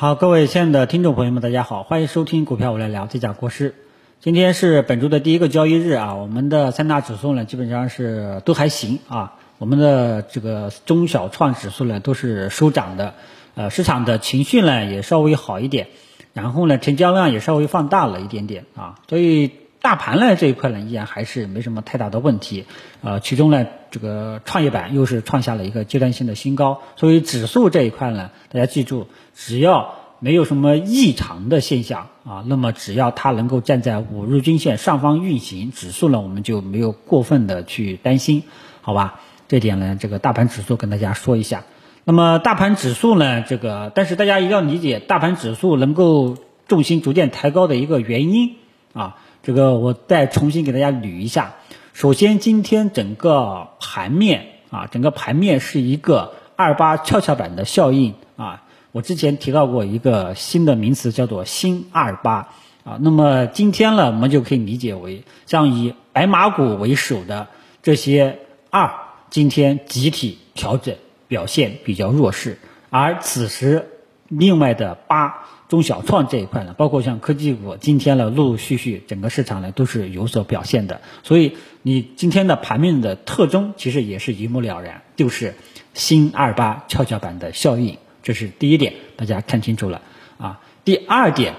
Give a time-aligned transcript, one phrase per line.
[0.00, 3.74] 好，各位亲爱的听众朋友们，大家好，欢迎收听股票我来聊，这讲国师。
[4.18, 13.12] 今天是本周的第一个交易日啊，我们的三大指数呢基本上是都还行啊，我们的这个中小创指数呢都是收涨的，
[13.54, 15.88] 呃，市场的情绪呢也稍微好一点，
[16.32, 19.50] 然后呢成交量也稍微放大了一点点啊，所以。
[19.82, 22.66] 大盘呢这一块呢依然还是没什么太大的问题，
[23.00, 38.44] 呃，其中呢这个创业板又是创下了一个阶段性的新高，所以指数这一块呢，大家记住，只要没有什么异常的现象啊，那么只要它能够站在五日均线上方运行，指数呢我们就没有过分的去担心，
[38.82, 39.20] 好吧？
[39.48, 41.64] 这点呢，这个大盘指数跟大家说一下。
[42.04, 46.36] 那么大盘指数呢，这个但是大家一定要理解，大盘指数能够
[46.68, 48.56] 重心逐渐抬高的一个原因
[48.92, 49.16] 啊。
[49.42, 51.54] 这个我再重新给大家捋一下。
[51.92, 58.62] 首先，今天整个盘面啊，整个盘面是一个二八跷跷板的效应啊。
[58.92, 62.48] 我之前提到过一个新的名词，叫做新二八
[62.84, 62.98] 啊。
[63.00, 67.48] 那么今天呢，我们就可以理解为，像以白马股为首的
[67.82, 68.38] 这些
[68.70, 68.92] 二，
[69.28, 70.96] 今天集体调整，
[71.28, 73.88] 表现比较弱势，而此时
[74.28, 75.44] 另外的八。
[75.70, 85.54] 中小创这一块呢，包括像科技股，今天呢陆陆续续整个市场呢都是有所表现的，所以你今天的盘面的特征其实也是一目了然，就是
[85.94, 90.02] 新二八跷跷板的效应，这是第一点，大家看清楚了
[90.38, 90.60] 啊。
[90.84, 91.54] 第二点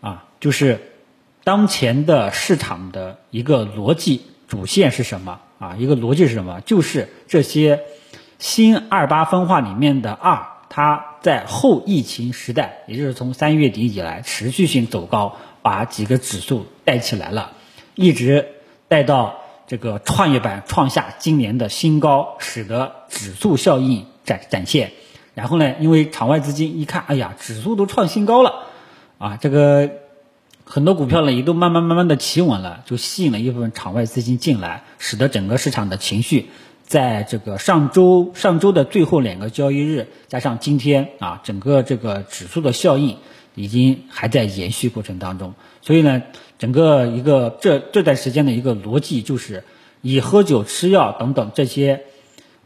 [0.00, 0.80] 啊，就是
[1.44, 5.76] 当前的市场的一个逻辑主线是什么啊？
[5.78, 6.60] 一个逻辑是什么？
[6.62, 7.82] 就是这些
[8.40, 10.57] 新二八分化里面的二。
[10.68, 17.52] 它在后疫情时代，也就是从三月底以来持续性走高，把几个指数带起来了，
[17.94, 18.48] 一直
[18.86, 24.92] 带到这个创业板创下今年的新高，使得指数效应展展现。
[25.34, 28.66] 然后呢，因为场外资金一看，哎呀，指数都创新高了，
[29.18, 29.90] 啊，这个
[30.64, 36.50] 很多股票呢也都慢慢慢慢的企稳了，就吸引了一部分场外资金进来，使得整个市场的情绪。
[36.88, 43.18] 在这个上周上周的最后两个交易日，加上今天啊，整个这个指数的效应
[43.54, 45.52] 已经还在延续过程当中。
[45.82, 46.22] 所以呢，
[46.58, 49.64] 整个一个这这段时间的一个逻辑就是
[50.00, 52.04] 以喝酒、吃药等等这些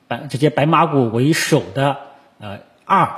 [0.06, 1.96] 白这些白马股为首的
[2.38, 3.16] 呃二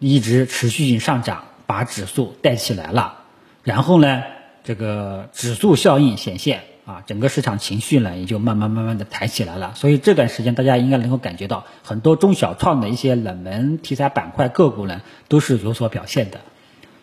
[0.00, 3.20] 一直持续性上涨，把指数带起来了。
[3.62, 4.24] 然后呢，
[4.64, 6.64] 这个指数效应显现。
[6.86, 16.40] 啊，整个市场情绪呢也就慢慢慢慢的抬起来了，所以这段时间大家应该能够感觉到，很多中小创的一些冷门题材板块个股呢都是有所表现的，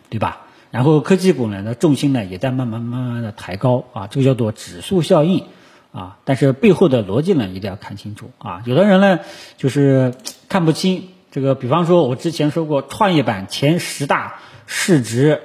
[0.08, 0.42] 对吧？
[0.70, 5.44] 然后科技股呢的重心呢也在慢慢慢慢的抬高啊，这个叫做指数效应
[5.92, 9.18] 啊，但是背后的逻辑呢一定要看清楚啊，有的人呢
[9.56, 10.14] 就是
[10.48, 15.42] 看不清这个，比方说我之前说过创业板前十大市值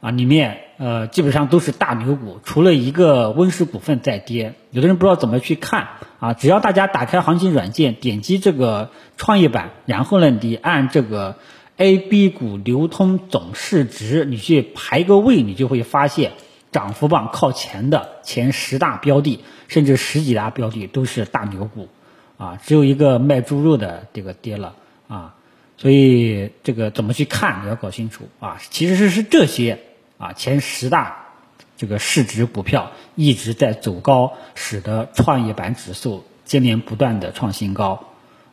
[0.00, 0.58] 啊里面。
[0.78, 4.54] 呃，基本上都是大牛股，除了一个温氏股份在跌。
[4.70, 5.88] 有的人不知道怎么去看
[6.20, 11.34] 啊，只要大家打开行情软件，点击这个创业板，然后呢，你按这个
[11.78, 16.30] A、B 股流通总市值，你去排个位，你就会发现
[16.70, 21.88] 涨幅榜靠前的前十大标的，甚至十几大标的都是大牛股，
[22.36, 24.76] 啊，只有一个卖猪肉的这个跌了
[25.08, 25.34] 啊，
[25.76, 29.80] 所以这个怎么去看你要搞清楚啊，其实是是这些。
[30.18, 31.28] 啊，前十大
[31.76, 38.04] 这个市值股票一直在走高，使得创业板指数接连不断的创新高。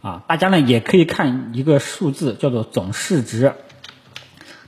[0.01, 3.53] 啊，大家呢也可以看一个数字，叫做总市值。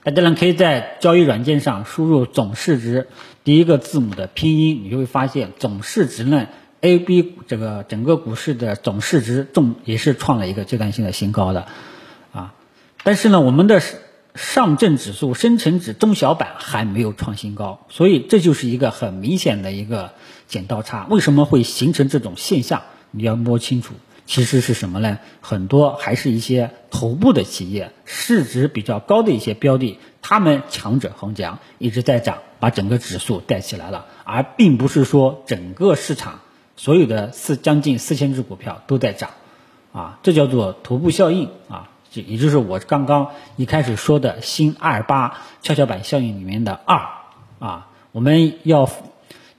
[0.04, 3.08] 大家呢可以在交易软件上输入总市值
[3.44, 6.48] 第一个字母的拼音，你就会发现总市值呢
[6.82, 11.68] ，A、B 这个整个股市的总市值总也是创了一个阶段性的新高的。
[12.32, 12.54] 啊，
[13.04, 13.80] 但是呢，我们的
[14.38, 20.14] 上证指数、深成指、中小板还没有创新高，所以这就是一个很明显的一个
[20.48, 21.08] 剪刀差。
[21.10, 22.84] 为什么会形成这种现象？
[23.12, 23.96] 你要摸清楚，
[24.26, 25.18] 其实是什么呢？
[25.42, 36.42] 很多还是一些头部的企业，市值比较高的一些标的，他们强者恒强，一直在涨，把整个指数带起来了，而并不是说整个市场
[36.76, 39.32] 所有的四将近四千只股票都在涨，
[39.94, 41.90] 啊，这叫做头部效应啊。
[42.14, 47.02] 也就是我刚刚一开始说的新二八跷跷板效应里面的二
[47.60, 48.90] 啊，我们要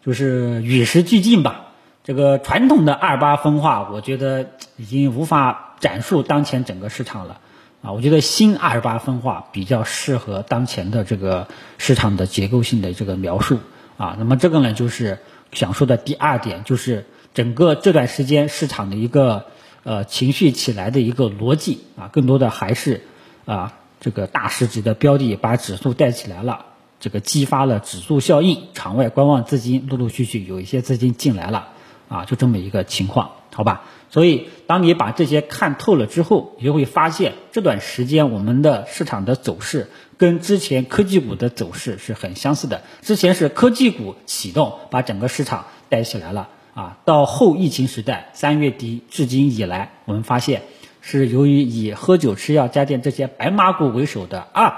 [0.05, 1.67] 就是与时俱进吧。
[2.05, 7.41] 这个传统的二八分化，我觉得已经无法展述当前整个市场了
[7.83, 7.93] 啊。
[7.93, 13.59] 我觉得新二八分化比较适合当前的这个市场的结构性的这个描述
[13.99, 14.17] 啊。
[14.19, 15.19] 那么这个呢，就是
[15.53, 19.47] 想说的第二点，就是整个这段时间市场的一个。
[19.85, 23.03] 呃，情绪起来的一个逻辑啊，更多的还是
[23.45, 26.67] 啊这个大市值的标的把指数带起来了，
[27.01, 31.69] 这个激发了指数效应，场外观望资金陆陆续续有一些资金进来了，
[32.09, 33.85] 啊，就这么一个情况，好吧？
[34.11, 42.83] 所以当你把这些看透了之后，你就会发现这段时间我们的市场的走势跟之前科技股的走势是很相似的。
[43.03, 46.49] 之前是科技股启动，把整个市场带起来了，
[46.79, 50.63] 啊，到后疫情时代三月底至今以来，我们发现。
[51.01, 54.75] 是由于以喝酒、吃药、家电这些白马股为首的二，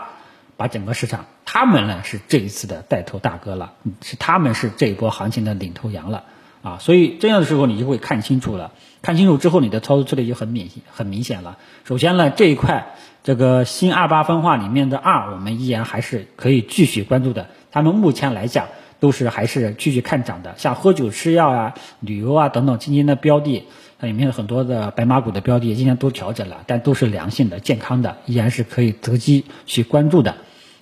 [0.56, 6.22] 把整个市场，他们呢是这一次的带头大哥了，是他们是这一波行情的领头羊了
[6.62, 6.78] 啊！
[6.78, 8.70] 所以这样的时候你就会看清楚了，
[9.02, 11.58] 看清楚之后你的操作策略就很明很明显了。
[11.84, 12.94] 首先呢，这一块
[13.24, 17.48] 这个新二八分化里面的二，我们依然还是可以继续关注的。
[17.72, 18.68] 他们目前来讲
[19.00, 23.64] 都是还是继续看涨的，像喝酒、吃药啊、旅游啊等等今天的标的。
[23.98, 30.36] 它里面很多的白马股的标的今天都调整了，但都是良性的、健康的，依然是可以择机去关注的，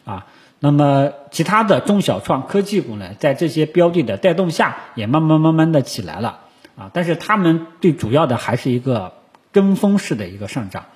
[0.05, 0.27] 啊。
[0.61, 6.41] 那么其他的中小创科技股呢，在这些标的的带动下，也慢慢慢慢的起来了，
[6.77, 6.91] 啊。
[6.93, 9.15] 但是他们最主要的还是一个
[9.51, 10.87] 跟风式的一个上涨，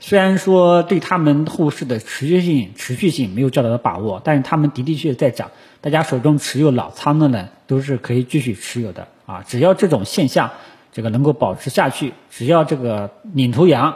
[0.00, 5.50] 虽然说对他们后市的持续性、持续性没有较大的把握，但是他们的的确确在涨。
[5.80, 9.44] 大家手中持有老仓的呢，都是可以继续持有的，啊。
[9.46, 10.50] 只要这种现象。
[10.92, 13.94] 这个能够保持下去，只要这个领头羊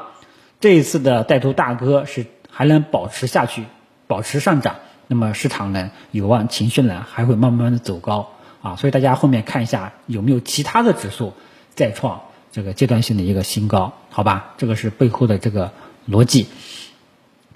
[0.60, 3.64] 这一次的带头大哥是还能保持下去，
[4.06, 4.76] 保持上涨，
[5.08, 8.30] 那么市场呢有望情绪呢还会慢慢的走高
[8.62, 11.32] 啊，所以大家后面看一下有没有其他的指数
[11.74, 12.20] 再创
[12.52, 14.54] 这个阶段性的一个新高，好吧？
[14.56, 15.72] 这个是背后的这个
[16.08, 16.46] 逻辑。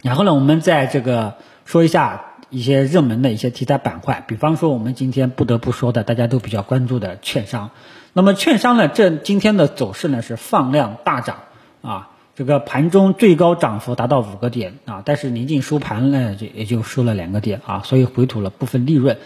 [0.03, 1.35] 然后呢，我们在这个
[1.65, 7.71] 说一下一些热门的一些题材板块，比方说我们今天不得不说的，大家都比较关注的券商。
[8.13, 11.37] 那么券商呢，这今天的走势呢是放量大涨
[11.83, 19.19] 啊，这个盘中最高涨幅达到五个点啊，但是临近收盘呢，就也就收了两个点啊，所以回吐了部分利润。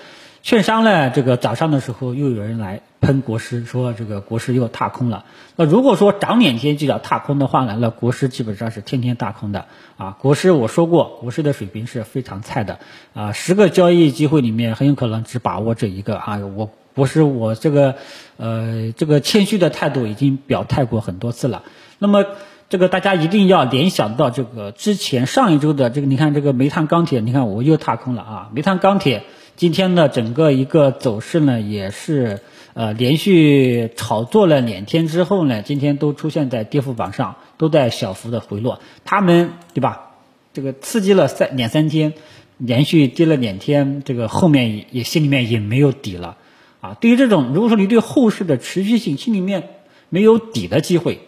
[0.43, 5.25] 券商呢，这个早上的时候又有人来喷国师，说这个国师又踏空了。
[5.57, 9.67] 那如果说涨两天就叫踏空的话呢，那国师基本上是天天踏空的
[9.97, 10.17] 啊。
[10.21, 12.81] 国师我说过，国师的水平是非常菜的
[13.15, 16.71] 啊，十个交易机会里面很有可能只把握这一个啊，我。
[16.95, 17.95] 不是我这个，
[18.37, 21.63] 呃，这个谦虚的态度已经表态过很多次了。
[21.99, 22.23] 那么，
[22.69, 28.51] 这个大家一定要联想到这个之前上一周的这个，你看这个煤炭钢铁，你看我又踏空了啊！
[28.53, 29.25] 煤炭钢铁
[29.63, 32.41] 今天的整个一个走势呢，也是
[32.75, 38.81] 呃连续炒作了两天之后呢，今天都出现在跌幅榜上，都在小幅的回落。
[39.05, 40.15] 他们对吧？
[40.53, 42.15] 这个刺激了三两三天，
[42.59, 46.39] 连续跌了两天，这个后面也心里面也没有底了。
[46.81, 49.69] 啊，对于这种，如果说你对后市的持续性心里面
[50.09, 51.21] 没有底的机会，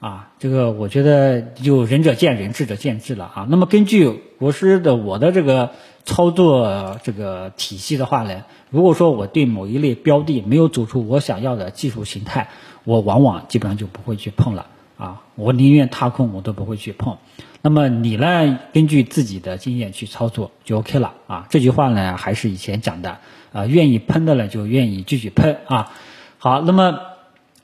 [0.00, 3.46] 啊，这个我觉得就仁者见仁，智者见智了啊。
[3.48, 5.70] 那么根据国师的我的这个
[6.04, 12.48] 操作这个体系的话呢，如果说我对某一类标的没有走出我想要的技术形态，
[12.84, 14.66] 我往往基本上就不会去碰了
[14.96, 15.22] 啊。
[15.34, 17.18] 我宁愿踏空，我都不会去碰。
[17.62, 21.46] 那么你呢，根据自己的经验去操作就 OK 了啊。
[21.50, 23.18] 这句话呢，还是以前讲的。
[23.52, 25.90] 啊，愿意喷的呢，就愿意继续喷啊。
[26.38, 27.00] 好，那么，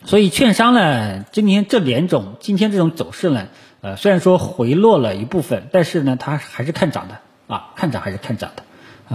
[0.02, 3.46] 所以券商呢，今年这两种今天这种走势呢，
[3.82, 8.62] 呃，虽然说回落了一部分，但是呢，它还是看涨的啊，看涨还是看涨的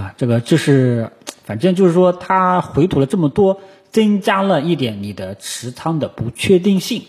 [0.02, 0.14] 啊。
[0.18, 1.10] 这个就是，
[1.44, 3.60] 反正就是说，它回吐了这么多，
[3.92, 7.04] 增加了一点你的持仓的不确定性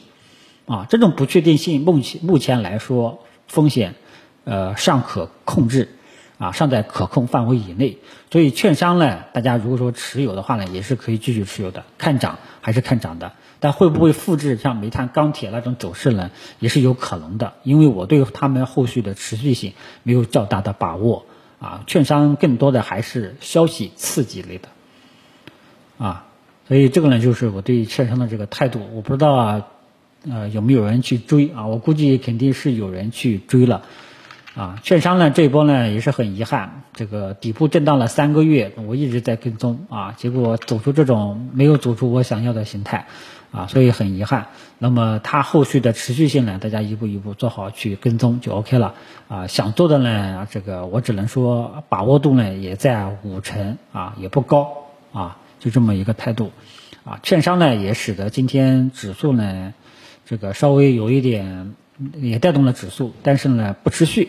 [0.67, 0.87] 啊。
[0.89, 3.95] 这种不确定性目前目前来说，风险
[4.45, 5.89] 呃尚可控制。
[6.43, 7.99] 啊，尚在可控范围以内，
[8.33, 16.33] 所以券商呢，大家如果说持有的话呢，也是可以继续持有的，看涨还是看涨的，但会不会复制像煤炭、钢铁那种走势呢？
[16.59, 21.27] 也是有可能的，因为我对他们后续的持续性没有较大的把握
[21.61, 21.85] 啊。
[21.87, 24.69] 券商更多的还是消息刺激类的
[25.97, 26.27] 啊，
[26.67, 28.81] 所以这个呢，就是我对券商的这个态度。
[28.95, 29.67] 我不知道啊，
[30.29, 31.69] 呃，有没有人去追啊？
[31.69, 33.83] 我估计肯定是有人去追了。
[34.55, 43.07] 啊，券商呢这一波呢也是很遗憾，这个底部震荡了三个月，我一直在跟踪啊，结果走出这种没有走出我想要的形态，
[43.51, 44.49] 啊，所以很遗憾。
[44.79, 48.95] 那么它后续的持续性呢，大家一步一步做好去跟踪就 OK 了。
[49.29, 56.53] 啊，想做的呢，这个我只能说把握度呢也在五成啊，也不高啊，就这么一个态度。
[57.05, 59.73] 啊，券商呢也使得今天指数呢
[60.27, 61.75] 这个稍微有一点
[62.17, 64.29] 也带动了指数，但是呢不持续。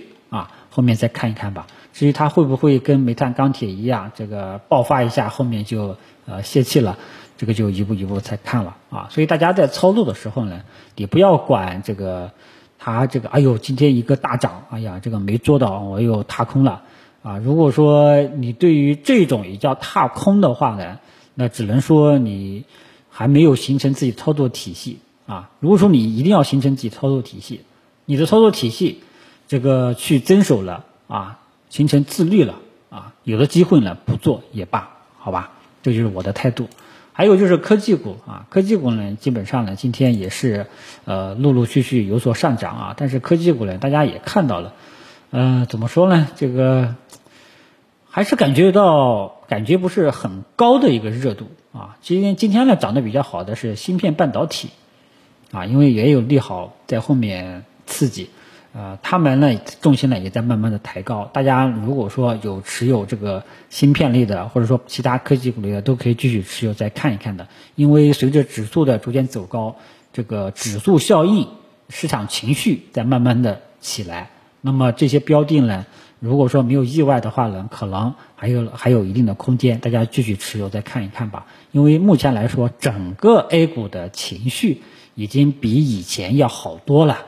[0.73, 1.67] 后面再看一看吧。
[1.93, 6.97] 至于它会不会跟煤炭、钢铁一样，这个爆发一下，后面就呃泄气了，
[7.37, 9.07] 这个就一步一步再看了啊。
[9.11, 10.61] 所以大家在操作的时候呢，
[10.95, 12.31] 你不要管这个
[12.79, 16.81] 它这个哎呦今天一个大涨，哎呀这个没做到，我又踏空了
[17.21, 17.37] 啊。
[17.37, 20.97] 如果说你对于这种也叫踏空的话呢，
[21.35, 22.65] 那只能说你
[23.11, 25.51] 还没有形成自己操作体系啊。
[25.59, 27.61] 如果说你一定要形成自己操作体系，
[28.05, 29.03] 你的操作体系
[29.53, 32.55] 这个去遵守了啊，形成自律了
[32.89, 35.51] 啊，有的机会呢不做也罢，好吧，
[35.83, 36.67] 这就是我的态度。
[37.11, 40.65] 还有就是科技股啊，科技股呢，基本上呢，今天也是，
[41.05, 42.93] 呃，陆陆续续有所上涨啊。
[42.97, 44.73] 但是科技股呢，大家也看到了，
[45.29, 46.27] 嗯，怎么说呢？
[46.35, 46.95] 这个
[48.09, 51.97] 还是感觉到感觉不是很高的一个热度啊。
[52.01, 54.71] 今天今天呢，涨得比较好的是芯片半导体，
[55.51, 58.31] 啊，因为也有利好在后面刺激。
[58.75, 61.29] 呃，他们呢重心呢也在慢慢的抬高。
[61.31, 67.47] 大家如果说有持有这个芯片类的，或者说其他科技股类的，都可以继续持有再看一看的。
[67.75, 69.75] 因为随着指数的逐渐走高，
[70.11, 71.47] 这个指数效应、
[71.89, 74.31] 市场情绪在慢慢的起来。
[74.61, 75.85] 那么这些标的呢，
[76.19, 81.45] 如果说没有意外的话呢，可能还有还有一定的空间，大家继续持有再看一看吧。
[81.71, 84.81] 因为目前来说，整个 A 股的情绪
[85.13, 87.19] 已经比以前要好多了。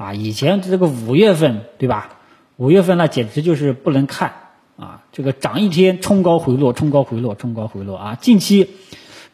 [0.00, 2.16] 啊，以前这个五月份对吧？
[2.56, 4.32] 五月份那简直就是不能看
[4.78, 5.02] 啊！
[5.12, 8.14] 这个涨一天冲高回落，冲高回落，冲高回落啊！
[8.18, 8.70] 近期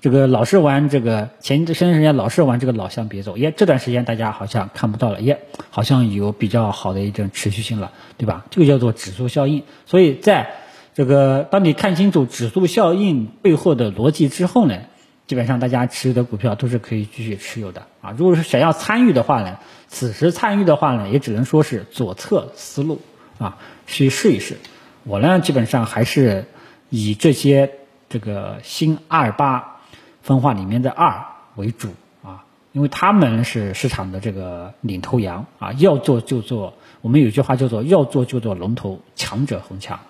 [0.01, 5.39] 这个老是玩这个前一段时间老是玩这个老乡别走，耶，这段时间大家好像看不到了，耶，
[5.71, 8.45] 好像有比较好的一种持续性了，对吧？
[8.51, 9.63] 这个叫做指数效应。
[9.87, 10.51] 所以在
[10.95, 14.81] 这个当你看清楚指数效应背后的逻辑之后呢？
[15.27, 18.15] 基本上大家持有的股票都是可以继续持有的啊。
[18.17, 23.01] 如果是想要参与的话呢，此时参与的话呢，也只能说是左侧思路
[23.39, 24.57] 啊，去试一试。
[25.03, 26.47] 我呢，基本上还是
[26.91, 27.73] 以这些
[28.09, 29.81] 这个新二八
[30.23, 31.89] 分化里面的二为主
[32.23, 36.75] 啊，因为他们是市场的这个领头羊啊，要做就做。
[37.01, 40.01] 我们有句话叫做“要做就做龙头，强者恒强”，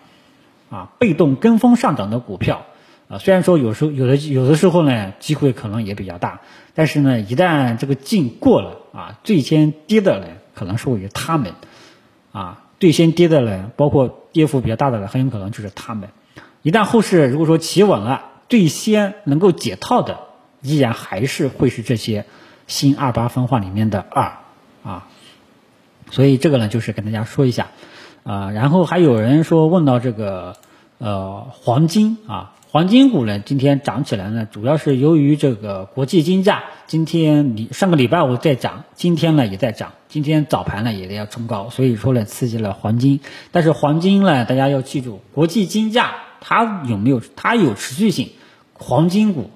[0.70, 2.66] 啊，被动跟风上涨的股票。
[3.08, 6.40] 啊，虽然说有时候有的有的时候呢，机会可能也比较大，
[6.74, 11.52] 但是呢，一旦这个劲过了啊，最先跌的呢，可能是位于他们，
[12.32, 16.08] 啊，最先跌的呢，包括跌幅比较大的呢，很有可能就是他们。
[16.62, 20.18] 一旦后市如果说企稳了，最先能够解套的，
[20.60, 22.26] 依然还是会是这些
[22.66, 24.38] 新二八分化里面的二
[24.82, 25.06] 啊。
[26.10, 27.68] 所以这个呢，就是跟大家说一下
[28.24, 28.50] 啊。
[28.50, 30.56] 然后还有人说问到这个
[30.98, 32.52] 呃黄金啊。
[32.76, 43.20] 黄金股呢，今天涨起来呢，主要是由于这个国际金价今天礼上个礼拜五在涨，今天呢也在涨，今天早盘呢也要冲高，所以说呢刺激了黄金。
[43.50, 48.28] 但是黄金呢，大家要记住，国际金价它有没有它有持续性，
[48.74, 49.48] 黄金股、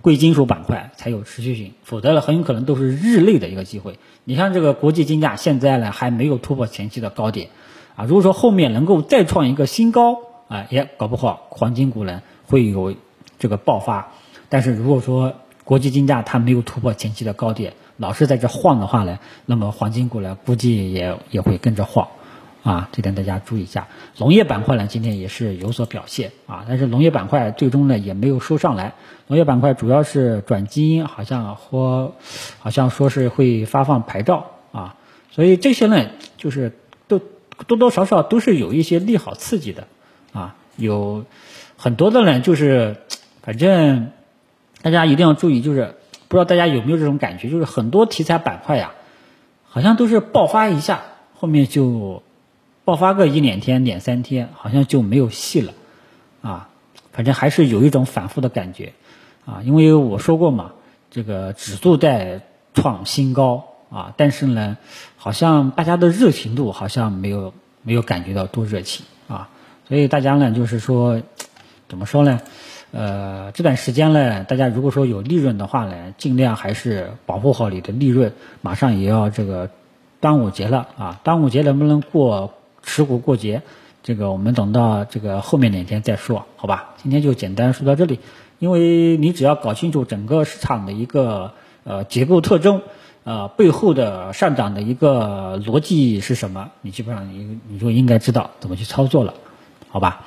[0.00, 3.98] 贵金属板块才有持续性，否则呢很有可能都是日内的一个机会。
[4.24, 7.50] 你像这个国际金价现在呢还没有突破前期的高点，
[7.94, 10.16] 啊，如果说后面能够再创一个新高，
[10.48, 12.22] 啊，也搞不好黄金股呢。
[12.46, 12.94] 会有
[13.38, 14.12] 这个爆发，
[14.48, 15.34] 但是如果说
[15.64, 22.08] 国际金价它没有突破前期的高点，老是在这晃的话呢，那么黄金股呢估计也也会跟着晃，
[22.62, 23.88] 啊，这点大家注意一下。
[24.18, 28.94] 农业板块呢今天也是有所表现啊，但是农业板块最终呢也没有收上来。
[29.26, 32.12] 农业板块主要是转基因，好像或
[32.58, 34.96] 好像说是会发放牌照啊，
[35.30, 36.76] 所以这些呢就是
[37.08, 37.20] 都
[37.66, 39.86] 多多少少都是有一些利好刺激的
[40.32, 41.24] 啊，有。
[41.76, 42.96] 很多的人就是，
[43.42, 44.10] 反正
[44.80, 45.96] 大家一定要注意，就是
[46.28, 48.92] 不知道大家有没有这种感觉，就是很多题材板块呀，
[49.64, 51.02] 好像都是爆发一下，
[51.34, 52.22] 后面就
[52.84, 55.72] 爆发个一两天、两三天，好像就没有戏了，
[56.42, 56.68] 啊，
[57.12, 58.92] 反正还是有一种反复的感觉，
[59.44, 60.72] 啊，因为我说过嘛，
[61.10, 62.40] 这个指数在
[62.72, 64.78] 创新高啊，但是呢，
[65.16, 67.52] 好像大家的热情度好像没有
[67.82, 69.48] 没有感觉到多热情啊，
[69.88, 71.20] 所以大家呢就是说。
[71.94, 72.40] 怎么说呢？
[72.90, 78.32] 呃，这段时间呢，大家如果说有利润的话呢，尽量还是保护好你的利润。
[78.62, 79.70] 马上也要这个
[80.20, 83.62] 端午节了啊，端午节能不能过持股过节？
[84.02, 86.94] 这个我们等到这个后面两天再说，好吧？
[87.00, 88.18] 今天就简单说到这里。
[88.58, 91.52] 因为你只要搞清楚整个市场的一个
[91.84, 92.82] 呃结构特征，
[93.22, 99.34] 呃背后的上涨的一个逻辑是什么，你基本上你你就应该知道怎么去操作了，
[99.90, 100.26] 好吧？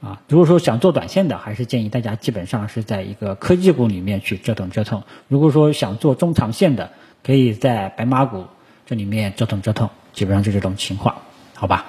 [0.00, 5.02] 啊，如果说想做短线的，还是建议大家基本上是在一个科技股里面去折腾折腾。
[5.28, 6.90] 如果说想做中长线的，
[7.22, 8.46] 可以在白马股
[8.86, 11.14] 这里面折腾折腾，基本上就这种情况，
[11.54, 11.84] 好吧？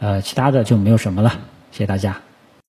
[0.00, 1.30] 呃，其他的就没有什么了，
[1.72, 2.20] 谢谢大家。